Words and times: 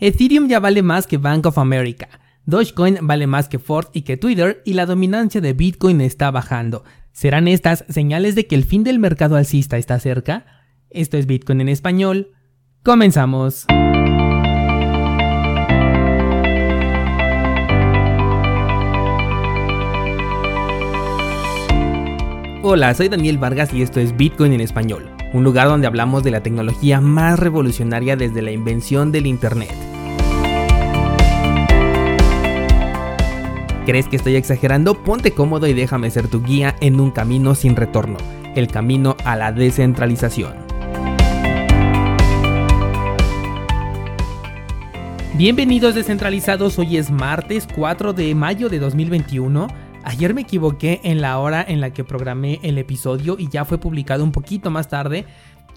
Ethereum 0.00 0.46
ya 0.46 0.60
vale 0.60 0.82
más 0.82 1.08
que 1.08 1.16
Bank 1.16 1.46
of 1.46 1.58
America. 1.58 2.08
Dogecoin 2.46 2.98
vale 3.02 3.26
más 3.26 3.48
que 3.48 3.58
Ford 3.58 3.88
y 3.92 4.02
que 4.02 4.16
Twitter 4.16 4.62
y 4.64 4.74
la 4.74 4.86
dominancia 4.86 5.40
de 5.40 5.52
Bitcoin 5.52 6.00
está 6.00 6.30
bajando. 6.30 6.84
¿Serán 7.10 7.48
estas 7.48 7.84
señales 7.88 8.36
de 8.36 8.46
que 8.46 8.54
el 8.54 8.64
fin 8.64 8.84
del 8.84 9.00
mercado 9.00 9.34
alcista 9.34 9.76
está 9.76 9.98
cerca? 9.98 10.46
Esto 10.88 11.16
es 11.16 11.26
Bitcoin 11.26 11.60
en 11.60 11.68
español. 11.68 12.30
Comenzamos. 12.84 13.66
Hola, 22.62 22.94
soy 22.94 23.08
Daniel 23.08 23.38
Vargas 23.38 23.74
y 23.74 23.82
esto 23.82 23.98
es 23.98 24.16
Bitcoin 24.16 24.52
en 24.52 24.60
español, 24.60 25.10
un 25.32 25.42
lugar 25.42 25.68
donde 25.68 25.86
hablamos 25.86 26.22
de 26.22 26.30
la 26.30 26.42
tecnología 26.42 27.00
más 27.00 27.38
revolucionaria 27.38 28.14
desde 28.14 28.42
la 28.42 28.52
invención 28.52 29.10
del 29.10 29.26
Internet. 29.26 29.87
¿Crees 33.88 34.06
que 34.06 34.16
estoy 34.16 34.36
exagerando? 34.36 35.02
Ponte 35.02 35.32
cómodo 35.32 35.66
y 35.66 35.72
déjame 35.72 36.10
ser 36.10 36.28
tu 36.28 36.42
guía 36.42 36.76
en 36.82 37.00
un 37.00 37.10
camino 37.10 37.54
sin 37.54 37.74
retorno, 37.74 38.18
el 38.54 38.68
camino 38.68 39.16
a 39.24 39.34
la 39.34 39.50
descentralización. 39.50 40.52
Bienvenidos 45.36 45.94
descentralizados, 45.94 46.78
hoy 46.78 46.98
es 46.98 47.10
martes 47.10 47.66
4 47.74 48.12
de 48.12 48.34
mayo 48.34 48.68
de 48.68 48.78
2021. 48.78 49.68
Ayer 50.04 50.34
me 50.34 50.42
equivoqué 50.42 51.00
en 51.04 51.22
la 51.22 51.38
hora 51.38 51.64
en 51.66 51.80
la 51.80 51.88
que 51.88 52.04
programé 52.04 52.60
el 52.62 52.76
episodio 52.76 53.36
y 53.38 53.48
ya 53.48 53.64
fue 53.64 53.78
publicado 53.78 54.22
un 54.22 54.32
poquito 54.32 54.70
más 54.70 54.88
tarde, 54.88 55.24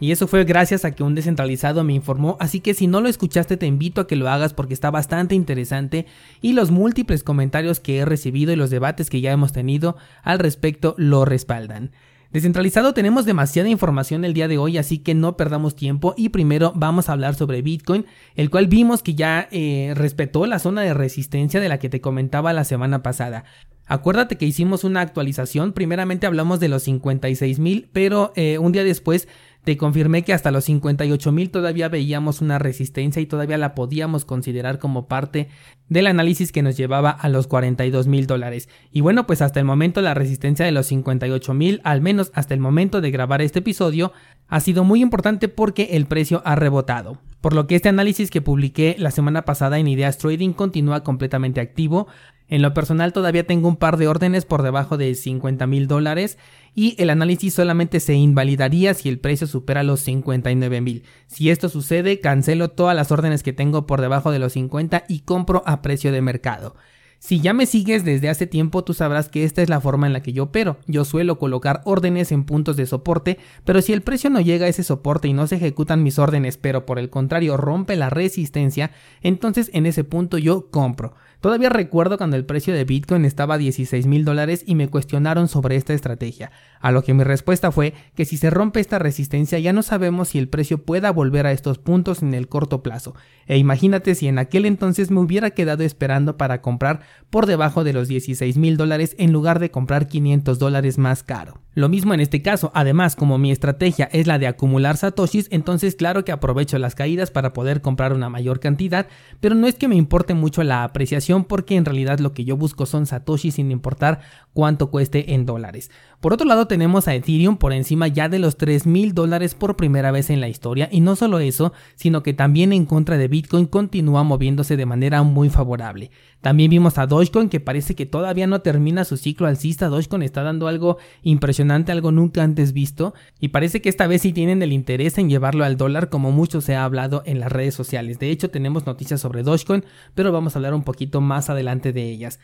y 0.02 0.12
eso 0.12 0.28
fue 0.28 0.44
gracias 0.44 0.84
a 0.84 0.92
que 0.92 1.04
un 1.04 1.16
descentralizado 1.16 1.86
me 1.86 1.94
informó, 1.94 2.36
así 2.42 2.60
que 2.60 2.74
si 2.74 2.88
no 2.88 3.00
lo 3.00 3.08
escuchaste 3.08 3.56
te 3.56 3.68
invito 3.68 4.02
a 4.02 4.08
que 4.08 4.18
lo 4.18 4.28
hagas 4.28 4.54
porque 4.54 4.74
está 4.74 4.92
bastante 4.92 5.36
interesante 5.36 6.08
y 6.42 6.54
los 6.54 6.72
múltiples 6.72 7.24
comentarios 7.24 7.80
que 7.80 8.00
he 8.00 8.06
recibido 8.06 8.52
y 8.52 8.56
los 8.56 8.72
debates 8.72 9.10
que 9.10 9.22
ya 9.22 9.32
hemos 9.32 9.54
tenido 9.54 9.96
al 10.24 10.40
respecto 10.40 10.96
lo 10.98 11.24
respaldan. 11.24 11.92
Descentralizado 12.32 12.94
tenemos 12.94 13.26
demasiada 13.26 13.68
información 13.68 14.24
el 14.24 14.34
día 14.34 14.48
de 14.48 14.58
hoy, 14.58 14.78
así 14.78 15.00
que 15.00 15.14
no 15.14 15.36
perdamos 15.36 15.76
tiempo 15.76 16.16
y 16.18 16.30
primero 16.30 16.72
vamos 16.76 17.08
a 17.08 17.12
hablar 17.12 17.36
sobre 17.36 17.62
Bitcoin, 17.62 18.06
el 18.36 18.50
cual 18.50 18.68
vimos 18.68 19.04
que 19.04 19.16
ya 19.16 19.50
eh, 19.52 19.92
respetó 19.96 20.46
la 20.46 20.58
zona 20.58 20.82
de 20.82 20.94
resistencia 20.94 21.60
de 21.60 21.68
la 21.68 21.78
que 21.78 21.90
te 21.90 22.00
comentaba 22.00 22.54
la 22.54 22.64
semana 22.64 23.04
pasada. 23.04 23.44
Acuérdate 23.86 24.38
que 24.38 24.46
hicimos 24.46 24.86
una 24.86 25.02
actualización, 25.02 25.74
primeramente 25.74 26.26
hablamos 26.26 26.62
de 26.62 26.70
los 26.70 26.84
56 26.84 27.60
mil, 27.60 27.90
pero 27.92 28.32
eh, 28.38 28.58
un 28.58 28.72
día 28.72 28.86
después 28.86 29.28
te 29.64 29.78
confirmé 29.78 30.24
que 30.24 30.34
hasta 30.34 30.52
los 30.52 30.66
58 30.66 31.32
mil 31.32 31.52
todavía 31.52 31.88
veíamos 31.88 32.42
una 32.42 32.58
resistencia 32.58 33.22
y 33.22 33.28
todavía 33.28 33.58
la 33.58 33.76
podíamos 33.76 34.26
considerar 34.26 34.80
como 34.80 35.08
parte 35.08 35.50
del 35.88 36.08
análisis 36.08 36.52
que 36.52 36.64
nos 36.64 36.78
llevaba 36.78 37.12
a 37.12 37.30
los 37.30 37.48
42 37.48 38.08
mil 38.08 38.26
dólares. 38.26 38.70
Y 38.92 39.02
bueno, 39.02 39.28
pues 39.28 39.42
hasta 39.42 39.60
el 39.60 39.66
momento 39.66 40.02
la 40.02 40.14
resistencia 40.14 40.66
de 40.66 40.72
los 40.72 40.88
58 40.88 41.54
mil, 41.54 41.82
al 41.84 42.02
menos 42.02 42.32
hasta 42.34 42.54
el 42.54 42.60
momento 42.60 43.02
de 43.02 43.12
grabar 43.12 43.42
este 43.42 43.60
episodio, 43.60 44.14
ha 44.48 44.60
sido 44.60 44.84
muy 44.84 45.02
importante 45.02 45.48
porque 45.48 45.90
el 45.92 46.06
precio 46.08 46.42
ha 46.44 46.56
rebotado. 46.56 47.20
Por 47.40 47.54
lo 47.54 47.68
que 47.68 47.76
este 47.76 47.90
análisis 47.90 48.30
que 48.30 48.42
publiqué 48.42 48.96
la 49.00 49.12
semana 49.12 49.44
pasada 49.44 49.80
en 49.80 49.88
Ideas 49.88 50.18
Trading 50.18 50.54
continúa 50.54 51.04
completamente 51.04 51.60
activo. 51.60 52.08
En 52.52 52.62
lo 52.62 52.74
personal 52.74 53.14
todavía 53.14 53.48
tengo 53.48 53.70
un 53.70 53.78
par 53.78 53.96
de 53.96 54.10
órdenes 54.10 54.44
por 54.44 54.62
debajo 54.62 54.98
de 54.98 55.16
50 55.16 55.68
mil 55.68 55.88
dólares 55.88 56.38
y 56.76 57.02
el 57.02 57.10
análisis 57.10 57.54
solamente 57.54 58.02
se 58.02 58.14
invalidaría 58.14 58.94
si 58.94 59.08
el 59.08 59.20
precio 59.20 59.48
supera 59.48 59.84
los 59.84 60.02
59 60.02 60.82
mil. 60.82 61.06
Si 61.28 61.50
esto 61.50 61.70
sucede, 61.70 62.20
cancelo 62.20 62.70
todas 62.70 62.94
las 62.94 63.10
órdenes 63.10 63.42
que 63.42 63.54
tengo 63.54 63.88
por 63.88 64.02
debajo 64.02 64.32
de 64.32 64.40
los 64.40 64.52
50 64.52 65.06
y 65.08 65.22
compro 65.22 65.64
a 65.66 65.82
precio 65.82 66.12
de 66.12 66.22
mercado. 66.22 66.76
Si 67.24 67.40
ya 67.40 67.54
me 67.54 67.68
sigues 67.68 68.04
desde 68.04 68.30
hace 68.30 68.48
tiempo, 68.48 68.84
tú 68.84 68.96
sabrás 68.96 69.30
que 69.30 69.44
esta 69.44 69.62
es 69.62 69.70
la 69.70 69.80
forma 69.80 70.08
en 70.08 70.14
la 70.14 70.24
que 70.24 70.34
yo 70.34 70.46
opero. 70.46 70.78
Yo 70.88 71.06
suelo 71.06 71.38
colocar 71.38 71.82
órdenes 71.86 72.32
en 72.32 72.46
puntos 72.46 72.78
de 72.78 72.88
soporte, 72.88 73.38
pero 73.64 73.84
si 73.84 73.94
el 73.94 74.02
precio 74.02 74.32
no 74.32 74.42
llega 74.42 74.66
a 74.66 74.70
ese 74.70 74.84
soporte 74.84 75.28
y 75.28 75.34
no 75.34 75.46
se 75.46 75.58
ejecutan 75.58 76.02
mis 76.02 76.18
órdenes, 76.18 76.58
pero 76.58 76.88
por 76.88 76.98
el 76.98 77.12
contrario 77.12 77.58
rompe 77.58 77.96
la 77.96 78.10
resistencia, 78.10 78.90
entonces 79.22 79.70
en 79.74 79.86
ese 79.86 80.04
punto 80.04 80.40
yo 80.40 80.72
compro. 80.72 81.14
Todavía 81.42 81.70
recuerdo 81.70 82.20
cuando 82.20 82.38
el 82.38 82.46
precio 82.46 82.72
de 82.72 82.86
Bitcoin 82.86 83.26
estaba 83.26 83.56
a 83.56 83.58
16 83.58 84.06
mil 84.06 84.26
dólares 84.26 84.64
y 84.68 84.76
me 84.76 84.90
cuestionaron 84.90 85.48
sobre 85.48 85.76
esta 85.76 85.94
estrategia, 85.94 86.52
a 86.80 86.92
lo 86.92 87.04
que 87.04 87.16
mi 87.16 87.24
respuesta 87.24 87.72
fue 87.72 87.96
que 88.16 88.26
si 88.26 88.38
se 88.38 88.52
rompe 88.52 88.80
esta 88.80 89.00
resistencia 89.00 89.58
ya 89.58 89.74
no 89.74 89.82
sabemos 89.82 90.30
si 90.30 90.38
el 90.38 90.50
precio 90.50 90.86
pueda 90.86 91.12
volver 91.12 91.48
a 91.48 91.52
estos 91.52 91.80
puntos 91.80 92.22
en 92.22 92.36
el 92.36 92.48
corto 92.48 92.84
plazo, 92.84 93.16
e 93.48 93.58
imagínate 93.58 94.14
si 94.14 94.28
en 94.28 94.38
aquel 94.38 94.68
entonces 94.68 95.10
me 95.10 95.20
hubiera 95.20 95.50
quedado 95.50 95.84
esperando 95.84 96.38
para 96.38 96.62
comprar 96.62 97.02
por 97.30 97.46
debajo 97.46 97.84
de 97.84 97.94
los 97.94 98.08
16 98.08 98.58
mil 98.58 98.78
dólares 98.78 99.16
en 99.18 99.32
lugar 99.32 99.60
de 99.60 99.72
comprar 99.72 100.08
500 100.08 100.60
dólares 100.60 100.98
más 100.98 101.24
caro. 101.24 101.60
Lo 101.74 101.88
mismo 101.88 102.14
en 102.14 102.20
este 102.20 102.42
caso, 102.42 102.70
además 102.74 103.16
como 103.16 103.38
mi 103.38 103.50
estrategia 103.50 104.10
es 104.12 104.28
la 104.28 104.38
de 104.38 104.48
acumular 104.48 104.98
satoshis, 104.98 105.48
entonces 105.52 105.96
claro 105.96 106.26
que 106.26 106.34
aprovecho 106.34 106.78
las 106.78 106.96
caídas 106.96 107.32
para 107.32 107.54
poder 107.54 107.82
comprar 107.82 108.12
una 108.12 108.30
mayor 108.30 108.60
cantidad, 108.60 109.08
pero 109.40 109.56
no 109.56 109.68
es 109.68 109.76
que 109.76 109.88
me 109.88 109.96
importe 109.96 110.34
mucho 110.34 110.64
la 110.64 110.84
apreciación 110.84 111.46
porque 111.46 111.78
en 111.78 111.86
realidad 111.86 112.20
lo 112.20 112.34
que 112.34 112.44
yo 112.44 112.58
busco 112.58 112.86
son 112.86 113.06
satoshis 113.06 113.56
sin 113.56 113.72
importar 113.72 114.20
cuánto 114.52 114.92
cueste 114.92 115.34
en 115.34 115.46
dólares. 115.46 115.92
Por 116.20 116.34
otro 116.34 116.46
lado 116.46 116.68
tenemos 116.68 117.08
a 117.08 117.16
Ethereum 117.16 117.56
por 117.56 117.72
encima 117.72 118.10
ya 118.10 118.28
de 118.28 118.40
los 118.40 118.58
3 118.58 118.86
mil 118.86 119.14
dólares 119.14 119.56
por 119.56 119.78
primera 119.78 120.12
vez 120.12 120.30
en 120.30 120.42
la 120.42 120.50
historia 120.50 120.90
y 120.92 121.00
no 121.00 121.16
solo 121.16 121.40
eso, 121.40 121.72
sino 121.96 122.22
que 122.22 122.34
también 122.34 122.74
en 122.74 122.86
contra 122.86 123.18
de 123.18 123.30
Bitcoin 123.30 123.66
continúa 123.66 124.24
moviéndose 124.24 124.76
de 124.76 124.86
manera 124.86 125.24
muy 125.24 125.50
favorable. 125.50 126.12
También 126.42 126.72
vimos 126.72 126.98
a 126.98 127.06
Dogecoin 127.06 127.50
que 127.50 127.60
parece 127.60 127.96
que 127.96 128.08
todavía 128.08 128.48
no 128.48 128.62
termina 128.62 129.06
su 129.06 129.16
ciclo 129.16 129.48
alcista. 129.48 129.90
Dogecoin 129.90 130.24
está 130.24 130.42
dando 130.42 130.68
algo 130.68 130.98
impresionante, 131.22 131.61
algo 131.70 132.12
nunca 132.12 132.42
antes 132.42 132.74
visto. 132.74 133.14
Y 133.40 133.50
parece 133.50 133.82
que 133.82 133.90
esta 133.90 134.08
vez 134.08 134.24
sí 134.24 134.34
tienen 134.34 134.64
el 134.64 134.74
interés 134.74 135.18
en 135.18 135.30
llevarlo 135.30 135.64
al 135.66 135.78
dólar 135.78 136.10
como 136.10 136.32
mucho 136.32 136.62
se 136.62 136.76
ha 136.76 136.84
hablado 136.84 137.22
en 137.26 137.40
las 137.40 137.52
redes 137.52 137.76
sociales. 137.76 138.18
De 138.18 138.32
hecho 138.32 138.50
tenemos 138.50 138.86
noticias 138.86 139.22
sobre 139.22 139.44
Dogecoin, 139.44 139.84
pero 140.16 140.32
vamos 140.32 140.56
a 140.56 140.60
hablar 140.60 140.74
un 140.74 140.84
poquito 140.84 141.22
más 141.22 141.50
adelante 141.50 141.94
de 141.94 142.10
ellas. 142.10 142.40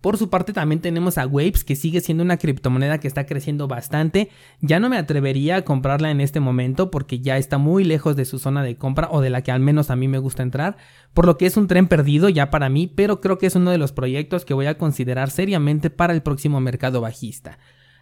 Por 0.00 0.16
su 0.16 0.30
parte 0.30 0.54
también 0.54 0.80
tenemos 0.80 1.18
a 1.18 1.26
Waves 1.26 1.62
que 1.62 1.76
sigue 1.76 2.00
siendo 2.00 2.24
una 2.24 2.38
criptomoneda 2.38 2.98
que 2.98 3.08
está 3.08 3.26
creciendo 3.26 3.68
bastante. 3.68 4.30
Ya 4.62 4.80
no 4.80 4.88
me 4.88 4.96
atrevería 4.96 5.56
a 5.56 5.62
comprarla 5.62 6.10
en 6.10 6.22
este 6.22 6.40
momento 6.40 6.90
porque 6.90 7.20
ya 7.20 7.36
está 7.36 7.58
muy 7.58 7.84
lejos 7.84 8.16
de 8.16 8.24
su 8.24 8.38
zona 8.38 8.62
de 8.62 8.76
compra 8.76 9.08
o 9.10 9.20
de 9.20 9.28
la 9.28 9.42
que 9.42 9.52
al 9.52 9.60
menos 9.60 9.90
a 9.90 9.96
mí 9.96 10.08
me 10.08 10.18
gusta 10.18 10.42
entrar. 10.42 10.78
Por 11.12 11.26
lo 11.26 11.36
que 11.36 11.44
es 11.44 11.58
un 11.58 11.66
tren 11.66 11.86
perdido 11.86 12.30
ya 12.30 12.48
para 12.48 12.70
mí, 12.70 12.86
pero 12.86 13.20
creo 13.20 13.36
que 13.36 13.46
es 13.46 13.56
uno 13.56 13.70
de 13.70 13.78
los 13.78 13.92
proyectos 13.92 14.46
que 14.46 14.54
voy 14.54 14.66
a 14.66 14.78
considerar 14.78 15.30
seriamente 15.30 15.90
para 15.90 16.14
el 16.14 16.22
próximo 16.22 16.60
mercado 16.60 17.02
bajista. 17.02 17.58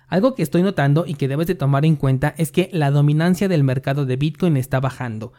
Algo 0.09 0.35
que 0.35 0.43
estoy 0.43 0.63
notando 0.63 1.05
y 1.07 1.15
que 1.15 1.29
debes 1.29 1.47
de 1.47 1.55
tomar 1.55 1.85
en 1.85 1.97
cuenta 1.97 2.35
es 2.39 2.51
que 2.51 2.71
la 2.73 2.91
dominancia 2.91 3.49
del 3.49 3.63
mercado 3.63 4.07
de 4.07 4.17
Bitcoin 4.17 4.57
está 4.57 4.81
bajando. 4.81 5.33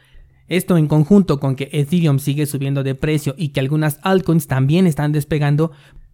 Esto 0.48 0.78
en 0.78 0.88
conjunto 0.88 1.40
con 1.40 1.56
que 1.56 1.70
Ethereum 1.72 2.20
sigue 2.20 2.46
subiendo 2.46 2.84
de 2.84 2.96
precio 2.96 3.36
y 3.38 3.50
que 3.50 3.60
algunas 3.60 4.00
altcoins 4.04 4.48
también 4.48 4.88
están 4.88 5.12
despegando, 5.12 5.72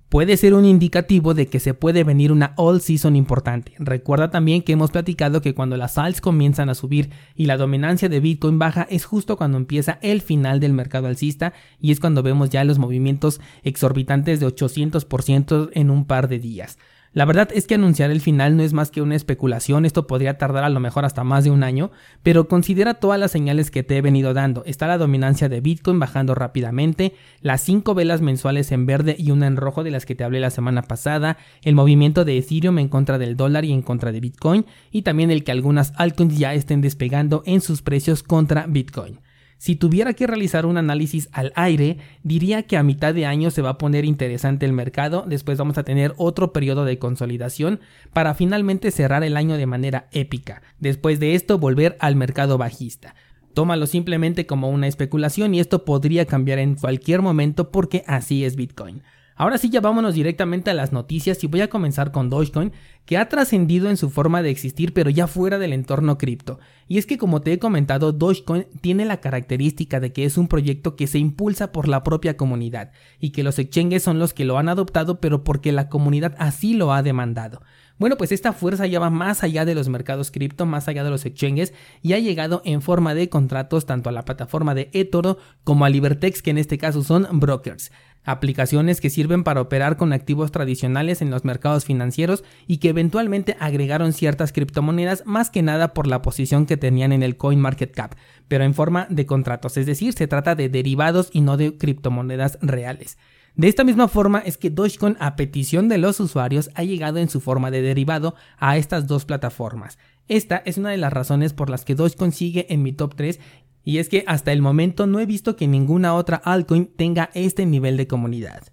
puede 0.09 0.37
ser 0.37 0.53
un 0.53 0.65
indicativo 0.65 1.33
de 1.33 1.47
que 1.47 1.59
se 1.59 1.73
puede 1.73 2.03
venir 2.05 2.31
una 2.31 2.53
all 2.55 2.79
season 2.79 3.15
importante. 3.15 3.73
Recuerda 3.79 4.31
también 4.31 4.61
que 4.61 4.73
hemos 4.73 4.91
platicado 4.91 5.41
que 5.41 5.53
cuando 5.53 5.75
las 5.75 5.97
alts 5.97 6.21
comienzan 6.21 6.69
a 6.69 6.75
subir 6.75 7.09
y 7.35 7.47
la 7.47 7.57
dominancia 7.57 8.07
de 8.07 8.19
Bitcoin 8.19 8.59
baja 8.59 8.87
es 8.89 9.03
justo 9.05 9.35
cuando 9.35 9.57
empieza 9.57 9.99
el 10.01 10.21
final 10.21 10.61
del 10.61 10.73
mercado 10.73 11.07
alcista 11.07 11.53
y 11.81 11.91
es 11.91 11.99
cuando 11.99 12.23
vemos 12.23 12.49
ya 12.49 12.63
los 12.63 12.79
movimientos 12.79 13.41
exorbitantes 13.63 14.39
de 14.39 14.47
800% 14.47 15.71
en 15.73 15.89
un 15.89 16.05
par 16.05 16.29
de 16.29 16.39
días. 16.39 16.77
La 17.15 17.23
verdad 17.23 17.47
es 17.53 17.65
que 17.65 17.75
anunciar 17.75 18.11
el 18.11 18.19
final 18.19 18.57
no 18.57 18.63
es 18.63 18.73
más 18.73 18.91
que 18.91 19.01
una 19.01 19.15
especulación, 19.15 19.85
esto 19.85 20.05
podría 20.05 20.37
tardar 20.37 20.65
a 20.65 20.69
lo 20.69 20.81
mejor 20.81 21.05
hasta 21.05 21.23
más 21.23 21.45
de 21.45 21.49
un 21.49 21.63
año, 21.63 21.91
pero 22.23 22.49
considera 22.49 22.95
todas 22.95 23.17
las 23.17 23.31
señales 23.31 23.71
que 23.71 23.83
te 23.83 23.95
he 23.95 24.01
venido 24.01 24.33
dando. 24.33 24.65
Está 24.65 24.85
la 24.85 24.97
dominancia 24.97 25.47
de 25.47 25.61
Bitcoin 25.61 25.97
bajando 25.97 26.35
rápidamente, 26.35 27.13
las 27.39 27.61
5 27.61 27.95
velas 27.95 28.19
mensuales 28.19 28.69
en 28.73 28.85
verde 28.85 29.15
y 29.17 29.31
una 29.31 29.47
en 29.47 29.55
rojo 29.55 29.85
de 29.85 29.91
las 29.91 30.05
que 30.05 30.13
te 30.13 30.25
hablé 30.25 30.41
la 30.41 30.49
semana 30.49 30.81
pasada, 30.81 31.37
el 31.63 31.73
movimiento 31.73 32.25
de 32.25 32.37
Ethereum 32.37 32.79
en 32.79 32.89
contra 32.89 33.17
del 33.17 33.37
dólar 33.37 33.63
y 33.63 33.71
en 33.71 33.81
contra 33.81 34.11
de 34.11 34.19
Bitcoin, 34.19 34.65
y 34.91 35.03
también 35.03 35.31
el 35.31 35.45
que 35.45 35.53
algunas 35.53 35.93
altcoins 35.95 36.37
ya 36.37 36.53
estén 36.53 36.81
despegando 36.81 37.43
en 37.45 37.61
sus 37.61 37.81
precios 37.81 38.23
contra 38.23 38.67
Bitcoin. 38.67 39.21
Si 39.57 39.75
tuviera 39.75 40.13
que 40.13 40.27
realizar 40.27 40.65
un 40.65 40.77
análisis 40.77 41.29
al 41.31 41.51
aire, 41.55 41.97
diría 42.23 42.63
que 42.63 42.77
a 42.77 42.83
mitad 42.83 43.13
de 43.13 43.25
año 43.25 43.51
se 43.51 43.61
va 43.61 43.71
a 43.71 43.77
poner 43.77 44.05
interesante 44.05 44.65
el 44.65 44.73
mercado, 44.73 45.25
después 45.27 45.57
vamos 45.57 45.77
a 45.77 45.83
tener 45.83 46.13
otro 46.17 46.51
periodo 46.53 46.85
de 46.85 46.99
consolidación 46.99 47.79
para 48.13 48.33
finalmente 48.33 48.91
cerrar 48.91 49.23
el 49.23 49.37
año 49.37 49.57
de 49.57 49.65
manera 49.65 50.07
épica, 50.11 50.61
después 50.79 51.19
de 51.19 51.35
esto 51.35 51.57
volver 51.57 51.97
al 51.99 52.15
mercado 52.15 52.57
bajista. 52.57 53.15
Tómalo 53.53 53.87
simplemente 53.87 54.45
como 54.45 54.69
una 54.69 54.87
especulación 54.87 55.55
y 55.55 55.61
esto 55.61 55.85
podría 55.85 56.25
cambiar 56.25 56.59
en 56.59 56.75
cualquier 56.75 57.21
momento 57.21 57.71
porque 57.71 58.03
así 58.05 58.43
es 58.43 58.57
Bitcoin. 58.57 59.01
Ahora 59.37 59.57
sí, 59.57 59.69
ya 59.69 59.81
vámonos 59.81 60.13
directamente 60.13 60.71
a 60.71 60.73
las 60.73 60.93
noticias 60.93 61.43
y 61.43 61.47
voy 61.47 61.59
a 61.59 61.69
comenzar 61.69 62.13
con 62.13 62.29
Dogecoin, 62.29 62.71
que 63.05 63.17
ha 63.17 63.27
trascendido 63.27 63.89
en 63.89 63.97
su 63.97 64.09
forma 64.09 64.41
de 64.41 64.49
existir 64.49 64.93
pero 64.93 65.09
ya 65.09 65.27
fuera 65.27 65.59
del 65.59 65.73
entorno 65.73 66.17
cripto. 66.17 66.57
Y 66.87 66.99
es 66.99 67.05
que 67.05 67.17
como 67.17 67.41
te 67.41 67.51
he 67.51 67.59
comentado, 67.59 68.13
Dogecoin 68.13 68.65
tiene 68.79 69.03
la 69.03 69.19
característica 69.19 69.99
de 69.99 70.13
que 70.13 70.23
es 70.23 70.37
un 70.37 70.47
proyecto 70.47 70.95
que 70.95 71.07
se 71.07 71.19
impulsa 71.19 71.73
por 71.73 71.89
la 71.89 72.01
propia 72.01 72.37
comunidad 72.37 72.91
y 73.19 73.31
que 73.31 73.43
los 73.43 73.59
exchanges 73.59 74.03
son 74.03 74.19
los 74.19 74.33
que 74.33 74.45
lo 74.45 74.57
han 74.57 74.69
adoptado 74.69 75.19
pero 75.19 75.43
porque 75.43 75.73
la 75.73 75.89
comunidad 75.89 76.33
así 76.39 76.73
lo 76.73 76.93
ha 76.93 77.03
demandado. 77.03 77.61
Bueno, 77.97 78.15
pues 78.17 78.31
esta 78.31 78.53
fuerza 78.53 78.87
ya 78.87 78.99
va 78.99 79.09
más 79.09 79.43
allá 79.43 79.65
de 79.65 79.75
los 79.75 79.89
mercados 79.89 80.31
cripto, 80.31 80.65
más 80.65 80.87
allá 80.87 81.03
de 81.03 81.09
los 81.09 81.25
exchanges 81.25 81.73
y 82.01 82.13
ha 82.13 82.19
llegado 82.19 82.61
en 82.63 82.81
forma 82.81 83.13
de 83.13 83.27
contratos 83.27 83.85
tanto 83.85 84.07
a 84.07 84.13
la 84.13 84.23
plataforma 84.23 84.75
de 84.75 84.89
eToro 84.93 85.39
como 85.65 85.83
a 85.83 85.89
Libertex, 85.89 86.41
que 86.41 86.51
en 86.51 86.57
este 86.57 86.77
caso 86.77 87.03
son 87.03 87.27
brokers 87.33 87.91
aplicaciones 88.25 88.99
que 88.99 89.09
sirven 89.09 89.43
para 89.43 89.61
operar 89.61 89.97
con 89.97 90.11
activos 90.11 90.51
tradicionales 90.51 91.21
en 91.21 91.29
los 91.29 91.45
mercados 91.45 91.85
financieros 91.85 92.43
y 92.67 92.77
que 92.77 92.89
eventualmente 92.89 93.55
agregaron 93.59 94.13
ciertas 94.13 94.51
criptomonedas 94.51 95.23
más 95.25 95.49
que 95.49 95.61
nada 95.61 95.93
por 95.93 96.07
la 96.07 96.21
posición 96.21 96.65
que 96.65 96.77
tenían 96.77 97.11
en 97.11 97.23
el 97.23 97.37
CoinMarketCap, 97.37 98.15
pero 98.47 98.63
en 98.63 98.73
forma 98.73 99.07
de 99.09 99.25
contratos, 99.25 99.77
es 99.77 99.85
decir, 99.85 100.13
se 100.13 100.27
trata 100.27 100.55
de 100.55 100.69
derivados 100.69 101.29
y 101.31 101.41
no 101.41 101.57
de 101.57 101.77
criptomonedas 101.77 102.57
reales. 102.61 103.17
De 103.55 103.69
esta 103.69 103.85
misma 103.85 104.09
forma 104.09 104.39
es 104.39 104.57
que 104.57 104.69
Dogecoin 104.69 105.15
a 105.19 105.37
petición 105.37 105.87
de 105.87 105.97
los 105.97 106.19
usuarios 106.19 106.69
ha 106.75 106.83
llegado 106.83 107.19
en 107.19 107.29
su 107.29 107.39
forma 107.39 107.71
de 107.71 107.81
derivado 107.81 108.35
a 108.57 108.75
estas 108.75 109.07
dos 109.07 109.23
plataformas. 109.23 109.97
Esta 110.27 110.57
es 110.65 110.77
una 110.77 110.89
de 110.89 110.97
las 110.97 111.13
razones 111.13 111.53
por 111.53 111.69
las 111.69 111.85
que 111.85 111.95
Dogecoin 111.95 112.33
sigue 112.33 112.65
en 112.73 112.83
mi 112.83 112.91
top 112.91 113.15
3 113.15 113.39
y 113.85 113.99
es 113.99 114.09
que 114.09 114.25
hasta 114.27 114.51
el 114.51 114.61
momento 114.61 115.05
no 115.05 115.19
he 115.19 115.27
visto 115.27 115.55
que 115.55 115.67
ninguna 115.67 116.15
otra 116.15 116.37
altcoin 116.37 116.87
tenga 116.97 117.29
este 117.35 117.67
nivel 117.67 117.95
de 117.95 118.07
comunidad. 118.07 118.63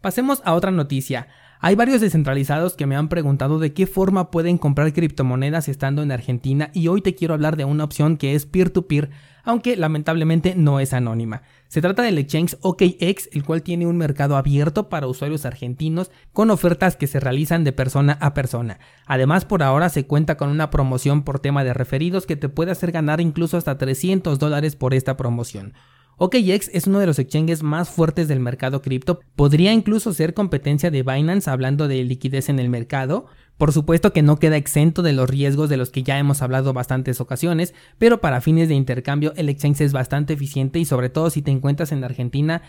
Pasemos 0.00 0.40
a 0.44 0.54
otra 0.54 0.70
noticia. 0.70 1.26
Hay 1.60 1.74
varios 1.74 2.00
descentralizados 2.00 2.74
que 2.74 2.86
me 2.86 2.96
han 2.96 3.08
preguntado 3.08 3.58
de 3.58 3.72
qué 3.72 3.86
forma 3.86 4.30
pueden 4.30 4.58
comprar 4.58 4.92
criptomonedas 4.92 5.68
estando 5.68 6.02
en 6.02 6.12
Argentina 6.12 6.70
y 6.74 6.88
hoy 6.88 7.02
te 7.02 7.14
quiero 7.14 7.34
hablar 7.34 7.56
de 7.56 7.64
una 7.64 7.84
opción 7.84 8.16
que 8.16 8.34
es 8.34 8.46
peer-to-peer, 8.46 9.10
aunque 9.44 9.76
lamentablemente 9.76 10.54
no 10.54 10.80
es 10.80 10.92
anónima. 10.92 11.42
Se 11.68 11.80
trata 11.80 12.02
del 12.02 12.18
exchange 12.18 12.56
OKX, 12.60 13.30
el 13.32 13.44
cual 13.44 13.62
tiene 13.62 13.86
un 13.86 13.96
mercado 13.96 14.36
abierto 14.36 14.88
para 14.88 15.06
usuarios 15.06 15.46
argentinos 15.46 16.10
con 16.32 16.50
ofertas 16.50 16.96
que 16.96 17.06
se 17.06 17.20
realizan 17.20 17.64
de 17.64 17.72
persona 17.72 18.18
a 18.20 18.34
persona. 18.34 18.78
Además, 19.06 19.44
por 19.44 19.62
ahora 19.62 19.88
se 19.88 20.06
cuenta 20.06 20.36
con 20.36 20.50
una 20.50 20.70
promoción 20.70 21.22
por 21.22 21.40
tema 21.40 21.64
de 21.64 21.74
referidos 21.74 22.26
que 22.26 22.36
te 22.36 22.48
puede 22.48 22.72
hacer 22.72 22.92
ganar 22.92 23.20
incluso 23.20 23.56
hasta 23.56 23.78
300 23.78 24.38
dólares 24.38 24.76
por 24.76 24.94
esta 24.94 25.16
promoción. 25.16 25.74
OKX 26.18 26.70
es 26.72 26.86
uno 26.86 27.00
de 27.00 27.06
los 27.06 27.18
exchanges 27.18 27.62
más 27.62 27.90
fuertes 27.90 28.28
del 28.28 28.38
mercado 28.38 28.82
cripto, 28.82 29.20
podría 29.34 29.72
incluso 29.72 30.12
ser 30.12 30.34
competencia 30.34 30.90
de 30.90 31.02
Binance 31.02 31.50
hablando 31.50 31.88
de 31.88 32.04
liquidez 32.04 32.48
en 32.48 32.58
el 32.58 32.68
mercado. 32.68 33.26
Por 33.62 33.70
supuesto 33.70 34.12
que 34.12 34.22
no 34.22 34.40
queda 34.40 34.56
exento 34.56 35.02
de 35.02 35.12
los 35.12 35.30
riesgos 35.30 35.68
de 35.68 35.76
los 35.76 35.90
que 35.90 36.02
ya 36.02 36.18
hemos 36.18 36.42
hablado 36.42 36.72
bastantes 36.72 37.20
ocasiones, 37.20 37.74
pero 37.96 38.20
para 38.20 38.40
fines 38.40 38.68
de 38.68 38.74
intercambio 38.74 39.32
el 39.36 39.48
exchange 39.48 39.82
es 39.82 39.92
bastante 39.92 40.32
eficiente 40.32 40.80
y 40.80 40.84
sobre 40.84 41.10
todo 41.10 41.30
si 41.30 41.42
te 41.42 41.52
encuentras 41.52 41.92
en 41.92 42.02
Argentina, 42.02 42.62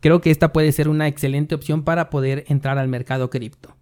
creo 0.00 0.20
que 0.20 0.30
esta 0.30 0.52
puede 0.52 0.70
ser 0.72 0.90
una 0.90 1.08
excelente 1.08 1.54
opción 1.54 1.82
para 1.82 2.10
poder 2.10 2.44
entrar 2.48 2.76
al 2.76 2.88
mercado 2.88 3.30
cripto. 3.30 3.74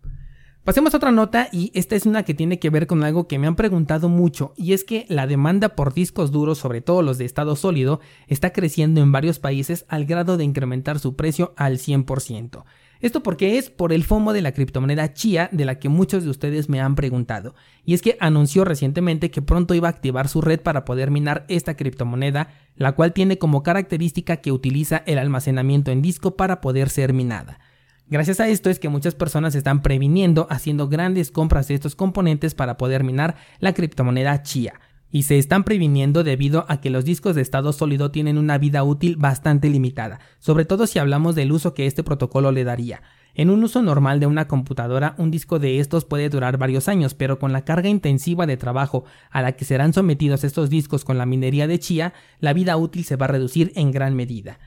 Pasemos 0.62 0.94
a 0.94 0.98
otra 0.98 1.10
nota 1.10 1.48
y 1.50 1.72
esta 1.74 1.96
es 1.96 2.06
una 2.06 2.22
que 2.22 2.32
tiene 2.32 2.60
que 2.60 2.70
ver 2.70 2.86
con 2.86 3.02
algo 3.02 3.26
que 3.26 3.40
me 3.40 3.48
han 3.48 3.56
preguntado 3.56 4.08
mucho 4.08 4.54
y 4.56 4.72
es 4.72 4.84
que 4.84 5.04
la 5.08 5.26
demanda 5.26 5.70
por 5.70 5.92
discos 5.92 6.30
duros, 6.30 6.58
sobre 6.58 6.80
todo 6.80 7.02
los 7.02 7.18
de 7.18 7.24
estado 7.24 7.56
sólido, 7.56 7.98
está 8.28 8.52
creciendo 8.52 9.00
en 9.00 9.10
varios 9.10 9.40
países 9.40 9.84
al 9.88 10.04
grado 10.04 10.36
de 10.36 10.44
incrementar 10.44 11.00
su 11.00 11.16
precio 11.16 11.54
al 11.56 11.78
100%. 11.78 12.62
Esto 13.02 13.24
porque 13.24 13.58
es 13.58 13.68
por 13.68 13.92
el 13.92 14.04
FOMO 14.04 14.32
de 14.32 14.42
la 14.42 14.52
criptomoneda 14.52 15.12
Chia 15.12 15.48
de 15.50 15.64
la 15.64 15.80
que 15.80 15.88
muchos 15.88 16.22
de 16.22 16.30
ustedes 16.30 16.68
me 16.68 16.80
han 16.80 16.94
preguntado. 16.94 17.56
Y 17.84 17.94
es 17.94 18.00
que 18.00 18.16
anunció 18.20 18.64
recientemente 18.64 19.32
que 19.32 19.42
pronto 19.42 19.74
iba 19.74 19.88
a 19.88 19.90
activar 19.90 20.28
su 20.28 20.40
red 20.40 20.60
para 20.60 20.84
poder 20.84 21.10
minar 21.10 21.44
esta 21.48 21.74
criptomoneda, 21.74 22.50
la 22.76 22.92
cual 22.92 23.12
tiene 23.12 23.38
como 23.38 23.64
característica 23.64 24.36
que 24.36 24.52
utiliza 24.52 25.02
el 25.04 25.18
almacenamiento 25.18 25.90
en 25.90 26.00
disco 26.00 26.36
para 26.36 26.60
poder 26.60 26.90
ser 26.90 27.12
minada. 27.12 27.58
Gracias 28.06 28.38
a 28.38 28.48
esto 28.48 28.70
es 28.70 28.78
que 28.78 28.88
muchas 28.88 29.16
personas 29.16 29.56
están 29.56 29.82
previniendo 29.82 30.46
haciendo 30.48 30.88
grandes 30.88 31.32
compras 31.32 31.66
de 31.66 31.74
estos 31.74 31.96
componentes 31.96 32.54
para 32.54 32.76
poder 32.76 33.02
minar 33.02 33.34
la 33.58 33.74
criptomoneda 33.74 34.42
Chia. 34.44 34.74
Y 35.12 35.22
se 35.24 35.38
están 35.38 35.62
previniendo 35.62 36.24
debido 36.24 36.64
a 36.68 36.80
que 36.80 36.90
los 36.90 37.04
discos 37.04 37.36
de 37.36 37.42
estado 37.42 37.72
sólido 37.72 38.10
tienen 38.10 38.38
una 38.38 38.58
vida 38.58 38.82
útil 38.82 39.16
bastante 39.16 39.68
limitada, 39.68 40.18
sobre 40.40 40.64
todo 40.64 40.88
si 40.88 40.98
hablamos 40.98 41.34
del 41.34 41.52
uso 41.52 41.74
que 41.74 41.86
este 41.86 42.02
protocolo 42.02 42.50
le 42.50 42.64
daría. 42.64 43.02
En 43.34 43.48
un 43.48 43.62
uso 43.62 43.82
normal 43.82 44.20
de 44.20 44.26
una 44.26 44.48
computadora, 44.48 45.14
un 45.18 45.30
disco 45.30 45.58
de 45.58 45.80
estos 45.80 46.06
puede 46.06 46.28
durar 46.28 46.56
varios 46.56 46.88
años, 46.88 47.14
pero 47.14 47.38
con 47.38 47.52
la 47.52 47.64
carga 47.64 47.88
intensiva 47.88 48.46
de 48.46 48.56
trabajo 48.56 49.04
a 49.30 49.42
la 49.42 49.52
que 49.52 49.64
serán 49.64 49.92
sometidos 49.92 50.44
estos 50.44 50.70
discos 50.70 51.04
con 51.04 51.18
la 51.18 51.26
minería 51.26 51.66
de 51.66 51.78
Chia, 51.78 52.14
la 52.40 52.54
vida 52.54 52.76
útil 52.76 53.04
se 53.04 53.16
va 53.16 53.26
a 53.26 53.30
reducir 53.30 53.70
en 53.74 53.90
gran 53.90 54.16
medida. 54.16 54.58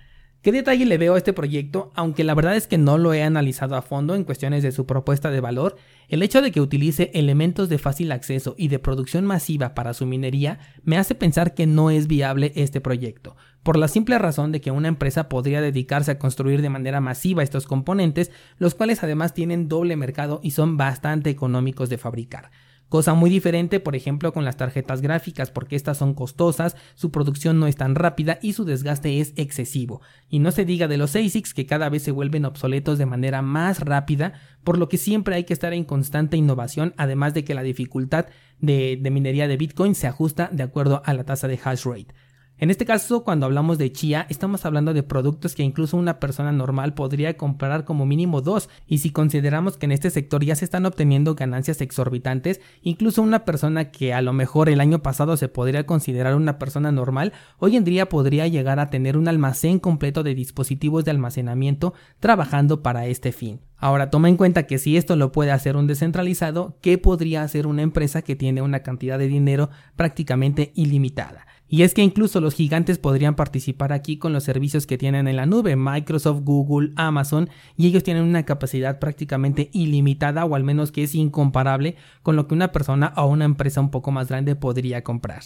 ¿Qué 0.45 0.51
detalle 0.51 0.85
le 0.85 0.99
veo 0.99 1.15
a 1.15 1.17
este 1.17 1.33
proyecto? 1.33 1.91
Aunque 1.95 2.23
la 2.23 2.35
verdad 2.35 2.55
es 2.55 2.67
que 2.67 2.77
no 2.77 2.99
lo 2.99 3.15
he 3.15 3.23
analizado 3.23 3.75
a 3.75 3.81
fondo 3.81 4.13
en 4.13 4.23
cuestiones 4.23 4.61
de 4.61 4.71
su 4.71 4.85
propuesta 4.85 5.31
de 5.31 5.39
valor, 5.39 5.75
el 6.07 6.21
hecho 6.21 6.39
de 6.43 6.51
que 6.51 6.61
utilice 6.61 7.09
elementos 7.15 7.67
de 7.67 7.79
fácil 7.79 8.11
acceso 8.11 8.53
y 8.55 8.67
de 8.67 8.77
producción 8.77 9.25
masiva 9.25 9.73
para 9.73 9.95
su 9.95 10.05
minería 10.05 10.59
me 10.83 10.99
hace 10.99 11.15
pensar 11.15 11.55
que 11.55 11.65
no 11.65 11.89
es 11.89 12.05
viable 12.05 12.51
este 12.53 12.79
proyecto, 12.79 13.35
por 13.63 13.75
la 13.75 13.87
simple 13.87 14.19
razón 14.19 14.51
de 14.51 14.61
que 14.61 14.69
una 14.69 14.87
empresa 14.87 15.29
podría 15.29 15.61
dedicarse 15.61 16.11
a 16.11 16.19
construir 16.19 16.61
de 16.61 16.69
manera 16.69 17.01
masiva 17.01 17.41
estos 17.41 17.65
componentes, 17.65 18.29
los 18.59 18.75
cuales 18.75 19.03
además 19.03 19.33
tienen 19.33 19.67
doble 19.67 19.95
mercado 19.95 20.41
y 20.43 20.51
son 20.51 20.77
bastante 20.77 21.31
económicos 21.31 21.89
de 21.89 21.97
fabricar. 21.97 22.51
Cosa 22.89 23.15
muy 23.15 23.29
diferente, 23.29 23.79
por 23.79 23.95
ejemplo, 23.95 24.31
con 24.31 24.45
las 24.45 24.57
tarjetas 24.57 25.01
gráficas, 25.01 25.49
porque 25.49 25.75
estas 25.75 25.97
son 25.97 26.13
costosas, 26.13 26.75
su 26.93 27.11
producción 27.11 27.59
no 27.59 27.67
es 27.67 27.75
tan 27.75 27.95
rápida 27.95 28.37
y 28.41 28.53
su 28.53 28.63
desgaste 28.63 29.19
es 29.19 29.33
excesivo. 29.35 30.01
Y 30.29 30.39
no 30.39 30.51
se 30.51 30.65
diga 30.65 30.87
de 30.87 30.97
los 30.97 31.15
ASICs 31.15 31.53
que 31.53 31.65
cada 31.65 31.89
vez 31.89 32.03
se 32.03 32.11
vuelven 32.11 32.45
obsoletos 32.45 32.97
de 32.99 33.07
manera 33.07 33.41
más 33.41 33.79
rápida, 33.79 34.33
por 34.63 34.77
lo 34.77 34.87
que 34.87 34.97
siempre 34.97 35.35
hay 35.35 35.45
que 35.45 35.53
estar 35.53 35.73
en 35.73 35.83
constante 35.83 36.37
innovación, 36.37 36.93
además 36.97 37.33
de 37.33 37.43
que 37.43 37.55
la 37.55 37.63
dificultad 37.63 38.27
de, 38.59 38.99
de 39.01 39.11
minería 39.11 39.47
de 39.47 39.57
Bitcoin 39.57 39.95
se 39.95 40.07
ajusta 40.07 40.49
de 40.51 40.63
acuerdo 40.63 41.01
a 41.05 41.13
la 41.13 41.23
tasa 41.23 41.47
de 41.47 41.59
hash 41.63 41.85
rate. 41.85 42.13
En 42.57 42.69
este 42.69 42.85
caso, 42.85 43.25
cuando 43.25 43.45
hablamos 43.45 43.77
de 43.77 43.91
chía, 43.91 44.25
estamos 44.29 44.65
hablando 44.65 44.93
de 44.93 45.03
productos 45.03 45.55
que 45.55 45.63
incluso 45.63 45.97
una 45.97 46.21
persona 46.21 46.53
normal 46.53 46.93
podría 46.93 47.35
comprar 47.35 47.83
como 47.83 48.05
mínimo 48.05 48.39
dos, 48.39 48.69
y 48.87 48.99
si 48.99 49.09
consideramos 49.09 49.75
que 49.75 49.87
en 49.87 49.91
este 49.91 50.09
sector 50.09 50.41
ya 50.41 50.55
se 50.55 50.63
están 50.63 50.85
obteniendo 50.85 51.35
ganancias 51.35 51.81
exorbitantes, 51.81 52.61
incluso 52.81 53.21
una 53.21 53.43
persona 53.43 53.91
que 53.91 54.13
a 54.13 54.21
lo 54.21 54.31
mejor 54.31 54.69
el 54.69 54.79
año 54.79 55.03
pasado 55.03 55.35
se 55.35 55.49
podría 55.49 55.85
considerar 55.85 56.33
una 56.33 56.57
persona 56.57 56.93
normal, 56.93 57.33
hoy 57.59 57.75
en 57.75 57.83
día 57.83 58.07
podría 58.07 58.47
llegar 58.47 58.79
a 58.79 58.89
tener 58.89 59.17
un 59.17 59.27
almacén 59.27 59.79
completo 59.79 60.23
de 60.23 60.33
dispositivos 60.33 61.03
de 61.03 61.11
almacenamiento 61.11 61.93
trabajando 62.21 62.81
para 62.81 63.05
este 63.07 63.33
fin. 63.33 63.59
Ahora 63.77 64.09
toma 64.09 64.29
en 64.29 64.37
cuenta 64.37 64.63
que 64.63 64.77
si 64.77 64.95
esto 64.95 65.17
lo 65.17 65.33
puede 65.33 65.51
hacer 65.51 65.75
un 65.75 65.87
descentralizado, 65.87 66.77
¿qué 66.81 66.97
podría 66.97 67.43
hacer 67.43 67.67
una 67.67 67.81
empresa 67.81 68.21
que 68.21 68.37
tiene 68.37 68.61
una 68.61 68.79
cantidad 68.79 69.19
de 69.19 69.27
dinero 69.27 69.69
prácticamente 69.97 70.71
ilimitada? 70.75 71.45
Y 71.67 71.81
es 71.81 71.93
que 71.93 72.03
incluso 72.03 72.41
los 72.41 72.53
gigantes 72.53 72.99
podrían 72.99 73.35
participar 73.35 73.91
aquí 73.91 74.17
con 74.17 74.33
los 74.33 74.43
servicios 74.43 74.85
que 74.85 74.97
tienen 74.97 75.27
en 75.27 75.35
la 75.35 75.45
nube, 75.45 75.75
Microsoft, 75.75 76.41
Google, 76.43 76.91
Amazon, 76.95 77.49
y 77.75 77.87
ellos 77.87 78.03
tienen 78.03 78.23
una 78.23 78.43
capacidad 78.43 78.99
prácticamente 78.99 79.69
ilimitada 79.73 80.45
o 80.45 80.55
al 80.55 80.63
menos 80.63 80.91
que 80.91 81.03
es 81.03 81.15
incomparable 81.15 81.95
con 82.21 82.35
lo 82.35 82.47
que 82.47 82.53
una 82.53 82.71
persona 82.71 83.13
o 83.17 83.25
una 83.25 83.45
empresa 83.45 83.81
un 83.81 83.89
poco 83.89 84.11
más 84.11 84.27
grande 84.27 84.55
podría 84.55 85.03
comprar. 85.03 85.43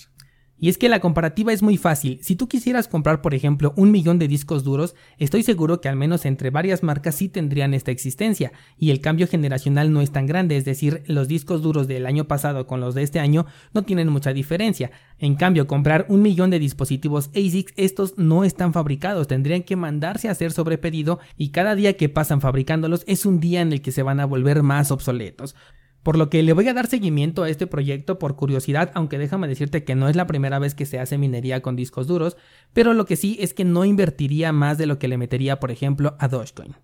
Y 0.60 0.70
es 0.70 0.78
que 0.78 0.90
la 0.90 1.00
comparativa 1.00 1.54
es 1.54 1.62
muy 1.62 1.78
fácil. 1.78 2.20
Si 2.22 2.36
tú 2.36 2.48
quisieras 2.50 2.88
comprar, 2.88 3.22
por 3.22 3.34
ejemplo, 3.34 3.74
un 3.78 3.92
millón 3.92 4.20
de 4.20 4.28
discos 4.28 4.64
duros, 4.64 4.94
estoy 5.18 5.44
seguro 5.44 5.80
que 5.80 5.88
al 5.88 5.96
menos 5.96 6.26
entre 6.26 6.50
varias 6.50 6.84
marcas 6.84 7.16
sí 7.16 7.30
tendrían 7.30 7.74
esta 7.74 7.92
existencia. 7.92 8.52
Y 8.78 8.92
el 8.92 9.00
cambio 9.00 9.28
generacional 9.28 9.94
no 9.94 10.02
es 10.02 10.12
tan 10.12 10.26
grande, 10.26 10.58
es 10.58 10.66
decir, 10.66 11.04
los 11.08 11.28
discos 11.28 11.62
duros 11.62 11.88
del 11.88 12.06
año 12.06 12.26
pasado 12.26 12.68
con 12.68 12.82
los 12.82 12.94
de 12.94 13.04
este 13.04 13.20
año 13.20 13.46
no 13.74 13.84
tienen 13.84 14.10
mucha 14.10 14.34
diferencia. 14.34 14.92
En 15.18 15.36
cambio, 15.36 15.66
comprar 15.66 16.06
un 16.10 16.22
millón 16.22 16.50
de 16.50 16.60
dispositivos 16.60 17.30
ASICS, 17.30 17.74
estos 17.78 18.18
no 18.18 18.44
están 18.44 18.74
fabricados, 18.74 19.28
tendrían 19.28 19.64
que 19.64 19.76
mandarse 19.76 20.28
a 20.28 20.32
hacer 20.32 20.52
sobre 20.52 20.78
pedido 20.78 21.20
y 21.38 21.50
cada 21.50 21.76
día 21.76 21.96
que 21.96 22.10
pasan 22.10 22.42
fabricándolos 22.42 23.04
es 23.08 23.26
un 23.26 23.40
día 23.40 23.62
en 23.62 23.72
el 23.72 23.82
que 23.82 23.92
se 23.92 24.04
van 24.04 24.20
a 24.20 24.26
volver 24.26 24.64
más 24.64 24.92
obsoletos. 24.92 25.56
Por 26.04 26.18
lo 26.18 26.30
que 26.30 26.44
le 26.44 26.54
voy 26.54 26.68
a 26.68 26.74
dar 26.74 26.88
seguimiento 26.88 27.44
a 27.44 27.50
este 27.50 27.68
proyecto 27.68 28.20
por 28.20 28.36
curiosidad, 28.36 28.92
aunque 28.94 29.18
déjame 29.18 29.48
decirte 29.48 29.84
que 29.84 29.96
no 29.96 30.08
es 30.08 30.16
la 30.16 30.28
primera 30.28 30.60
vez 30.60 30.76
que 30.76 30.86
se 30.86 31.00
hace 31.00 31.18
minería 31.18 31.62
con 31.62 31.76
discos 31.76 32.08
duros, 32.08 32.38
pero 32.74 32.94
lo 32.94 33.06
que 33.06 33.16
sí 33.16 33.38
es 33.42 33.54
que 33.54 33.66
no 33.66 33.84
invertiría 33.84 34.52
más 34.52 34.78
de 34.78 34.86
lo 34.86 34.98
que 34.98 35.08
le 35.08 35.18
metería, 35.18 35.60
por 35.60 35.72
ejemplo, 35.72 36.16
a 36.20 36.28
Dogecoin. 36.28 36.76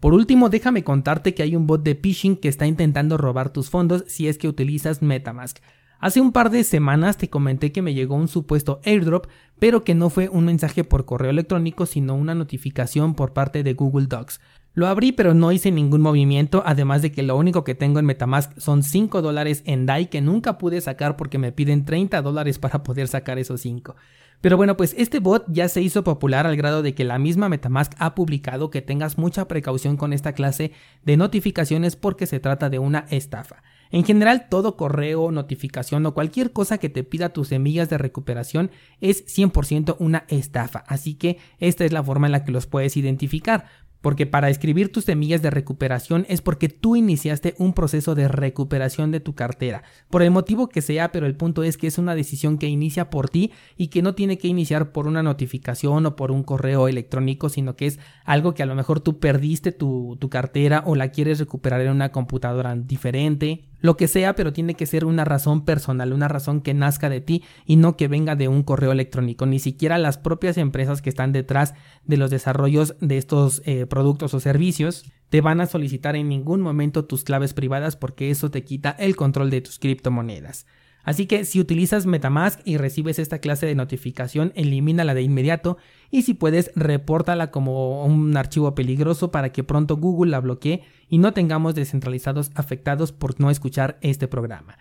Por 0.00 0.12
último, 0.12 0.50
déjame 0.50 0.84
contarte 0.84 1.32
que 1.32 1.42
hay 1.42 1.56
un 1.56 1.66
bot 1.66 1.82
de 1.82 1.94
phishing 1.94 2.36
que 2.36 2.48
está 2.48 2.66
intentando 2.66 3.16
robar 3.16 3.54
tus 3.54 3.70
fondos 3.70 4.04
si 4.06 4.28
es 4.28 4.36
que 4.36 4.48
utilizas 4.48 5.00
Metamask. 5.00 5.58
Hace 5.98 6.20
un 6.20 6.32
par 6.32 6.50
de 6.50 6.64
semanas 6.64 7.16
te 7.16 7.30
comenté 7.30 7.72
que 7.72 7.80
me 7.80 7.94
llegó 7.94 8.14
un 8.14 8.28
supuesto 8.28 8.80
airdrop, 8.84 9.28
pero 9.58 9.84
que 9.84 9.94
no 9.94 10.10
fue 10.10 10.28
un 10.28 10.44
mensaje 10.44 10.84
por 10.84 11.06
correo 11.06 11.30
electrónico, 11.30 11.86
sino 11.86 12.14
una 12.14 12.34
notificación 12.34 13.14
por 13.14 13.32
parte 13.32 13.62
de 13.62 13.72
Google 13.72 14.06
Docs. 14.06 14.40
Lo 14.74 14.88
abrí 14.88 15.12
pero 15.12 15.34
no 15.34 15.52
hice 15.52 15.70
ningún 15.70 16.00
movimiento, 16.00 16.64
además 16.66 17.00
de 17.00 17.12
que 17.12 17.22
lo 17.22 17.36
único 17.36 17.62
que 17.62 17.76
tengo 17.76 18.00
en 18.00 18.06
Metamask 18.06 18.58
son 18.58 18.82
5 18.82 19.22
dólares 19.22 19.62
en 19.66 19.86
DAI 19.86 20.06
que 20.06 20.20
nunca 20.20 20.58
pude 20.58 20.80
sacar 20.80 21.16
porque 21.16 21.38
me 21.38 21.52
piden 21.52 21.84
30 21.84 22.20
dólares 22.22 22.58
para 22.58 22.82
poder 22.82 23.06
sacar 23.06 23.38
esos 23.38 23.60
5. 23.60 23.94
Pero 24.40 24.56
bueno, 24.56 24.76
pues 24.76 24.94
este 24.98 25.20
bot 25.20 25.44
ya 25.48 25.68
se 25.68 25.80
hizo 25.80 26.02
popular 26.02 26.46
al 26.46 26.56
grado 26.56 26.82
de 26.82 26.94
que 26.94 27.04
la 27.04 27.20
misma 27.20 27.48
Metamask 27.48 27.94
ha 27.98 28.16
publicado 28.16 28.70
que 28.70 28.82
tengas 28.82 29.16
mucha 29.16 29.46
precaución 29.46 29.96
con 29.96 30.12
esta 30.12 30.32
clase 30.32 30.72
de 31.04 31.16
notificaciones 31.16 31.94
porque 31.94 32.26
se 32.26 32.40
trata 32.40 32.68
de 32.68 32.80
una 32.80 33.06
estafa. 33.10 33.62
En 33.90 34.04
general, 34.04 34.48
todo 34.50 34.76
correo, 34.76 35.30
notificación 35.30 36.04
o 36.04 36.14
cualquier 36.14 36.52
cosa 36.52 36.78
que 36.78 36.88
te 36.88 37.04
pida 37.04 37.28
tus 37.28 37.48
semillas 37.48 37.88
de 37.88 37.96
recuperación 37.96 38.72
es 39.00 39.24
100% 39.26 39.96
una 40.00 40.24
estafa, 40.28 40.82
así 40.88 41.14
que 41.14 41.38
esta 41.58 41.84
es 41.84 41.92
la 41.92 42.02
forma 42.02 42.26
en 42.26 42.32
la 42.32 42.44
que 42.44 42.50
los 42.50 42.66
puedes 42.66 42.96
identificar 42.96 43.66
porque 44.04 44.26
para 44.26 44.50
escribir 44.50 44.92
tus 44.92 45.06
semillas 45.06 45.40
de 45.40 45.48
recuperación 45.48 46.26
es 46.28 46.42
porque 46.42 46.68
tú 46.68 46.94
iniciaste 46.94 47.54
un 47.56 47.72
proceso 47.72 48.14
de 48.14 48.28
recuperación 48.28 49.10
de 49.10 49.20
tu 49.20 49.34
cartera, 49.34 49.82
por 50.10 50.22
el 50.22 50.30
motivo 50.30 50.68
que 50.68 50.82
sea, 50.82 51.10
pero 51.10 51.24
el 51.24 51.36
punto 51.36 51.62
es 51.62 51.78
que 51.78 51.86
es 51.86 51.96
una 51.96 52.14
decisión 52.14 52.58
que 52.58 52.68
inicia 52.68 53.08
por 53.08 53.30
ti 53.30 53.50
y 53.78 53.86
que 53.86 54.02
no 54.02 54.14
tiene 54.14 54.36
que 54.36 54.46
iniciar 54.46 54.92
por 54.92 55.06
una 55.06 55.22
notificación 55.22 56.04
o 56.04 56.16
por 56.16 56.32
un 56.32 56.42
correo 56.42 56.86
electrónico, 56.86 57.48
sino 57.48 57.76
que 57.76 57.86
es 57.86 57.98
algo 58.26 58.52
que 58.52 58.62
a 58.62 58.66
lo 58.66 58.74
mejor 58.74 59.00
tú 59.00 59.20
perdiste 59.20 59.72
tu, 59.72 60.18
tu 60.20 60.28
cartera 60.28 60.82
o 60.84 60.96
la 60.96 61.08
quieres 61.08 61.38
recuperar 61.38 61.80
en 61.80 61.92
una 61.92 62.12
computadora 62.12 62.76
diferente 62.76 63.64
lo 63.84 63.98
que 63.98 64.08
sea, 64.08 64.34
pero 64.34 64.54
tiene 64.54 64.72
que 64.72 64.86
ser 64.86 65.04
una 65.04 65.26
razón 65.26 65.66
personal, 65.66 66.14
una 66.14 66.26
razón 66.26 66.62
que 66.62 66.72
nazca 66.72 67.10
de 67.10 67.20
ti 67.20 67.44
y 67.66 67.76
no 67.76 67.98
que 67.98 68.08
venga 68.08 68.34
de 68.34 68.48
un 68.48 68.62
correo 68.62 68.92
electrónico. 68.92 69.44
Ni 69.44 69.58
siquiera 69.58 69.98
las 69.98 70.16
propias 70.16 70.56
empresas 70.56 71.02
que 71.02 71.10
están 71.10 71.32
detrás 71.32 71.74
de 72.02 72.16
los 72.16 72.30
desarrollos 72.30 72.96
de 73.02 73.18
estos 73.18 73.60
eh, 73.66 73.84
productos 73.84 74.32
o 74.32 74.40
servicios 74.40 75.04
te 75.28 75.42
van 75.42 75.60
a 75.60 75.66
solicitar 75.66 76.16
en 76.16 76.30
ningún 76.30 76.62
momento 76.62 77.04
tus 77.04 77.24
claves 77.24 77.52
privadas 77.52 77.94
porque 77.94 78.30
eso 78.30 78.50
te 78.50 78.64
quita 78.64 78.88
el 78.92 79.16
control 79.16 79.50
de 79.50 79.60
tus 79.60 79.78
criptomonedas. 79.78 80.64
Así 81.04 81.26
que 81.26 81.44
si 81.44 81.60
utilizas 81.60 82.06
Metamask 82.06 82.60
y 82.64 82.78
recibes 82.78 83.18
esta 83.18 83.38
clase 83.38 83.66
de 83.66 83.74
notificación, 83.74 84.52
elimínala 84.56 85.14
de 85.14 85.22
inmediato 85.22 85.76
y 86.10 86.22
si 86.22 86.34
puedes, 86.34 86.70
repórtala 86.74 87.50
como 87.50 88.04
un 88.04 88.36
archivo 88.36 88.74
peligroso 88.74 89.30
para 89.30 89.52
que 89.52 89.64
pronto 89.64 89.96
Google 89.96 90.30
la 90.30 90.40
bloquee 90.40 90.82
y 91.08 91.18
no 91.18 91.32
tengamos 91.32 91.74
descentralizados 91.74 92.50
afectados 92.54 93.12
por 93.12 93.38
no 93.38 93.50
escuchar 93.50 93.98
este 94.00 94.28
programa. 94.28 94.78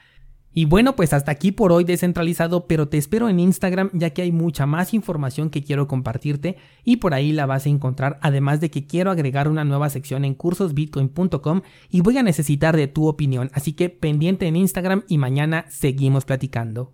Y 0.53 0.65
bueno, 0.65 0.95
pues 0.95 1.13
hasta 1.13 1.31
aquí 1.31 1.51
por 1.51 1.71
hoy 1.71 1.83
descentralizado, 1.83 2.67
pero 2.67 2.87
te 2.87 2.97
espero 2.97 3.27
en 3.29 3.39
Instagram 3.39 3.89
ya 3.93 4.11
que 4.11 4.21
hay 4.21 4.31
mucha 4.31 4.65
más 4.65 4.93
información 4.93 5.49
que 5.49 5.63
quiero 5.63 5.87
compartirte 5.87 6.57
y 6.83 6.97
por 6.97 7.13
ahí 7.13 7.31
la 7.31 7.45
vas 7.45 7.65
a 7.65 7.69
encontrar, 7.69 8.19
además 8.21 8.61
de 8.61 8.69
que 8.69 8.85
quiero 8.85 9.09
agregar 9.09 9.47
una 9.47 9.65
nueva 9.65 9.89
sección 9.89 10.25
en 10.25 10.35
cursosbitcoin.com 10.35 11.61
y 11.89 12.01
voy 12.01 12.17
a 12.17 12.23
necesitar 12.23 12.75
de 12.75 12.87
tu 12.87 13.07
opinión, 13.07 13.49
así 13.53 13.73
que 13.73 13.89
pendiente 13.89 14.45
en 14.47 14.55
Instagram 14.55 15.03
y 15.07 15.17
mañana 15.17 15.65
seguimos 15.69 16.25
platicando. 16.25 16.91